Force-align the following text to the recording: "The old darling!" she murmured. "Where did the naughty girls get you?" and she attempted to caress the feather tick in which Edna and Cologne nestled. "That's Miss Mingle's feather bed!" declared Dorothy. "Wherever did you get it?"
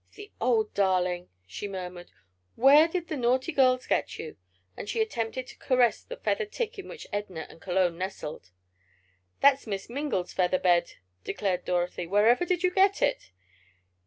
"The 0.15 0.31
old 0.41 0.73
darling!" 0.73 1.29
she 1.45 1.67
murmured. 1.67 2.09
"Where 2.55 2.87
did 2.87 3.07
the 3.07 3.15
naughty 3.15 3.51
girls 3.51 3.85
get 3.85 4.17
you?" 4.17 4.35
and 4.75 4.89
she 4.89 4.99
attempted 4.99 5.45
to 5.45 5.57
caress 5.59 6.01
the 6.01 6.17
feather 6.17 6.47
tick 6.47 6.79
in 6.79 6.87
which 6.87 7.05
Edna 7.13 7.45
and 7.47 7.61
Cologne 7.61 7.99
nestled. 7.99 8.49
"That's 9.41 9.67
Miss 9.67 9.91
Mingle's 9.91 10.33
feather 10.33 10.57
bed!" 10.57 10.93
declared 11.23 11.65
Dorothy. 11.65 12.07
"Wherever 12.07 12.45
did 12.45 12.63
you 12.63 12.71
get 12.71 13.03
it?" 13.03 13.29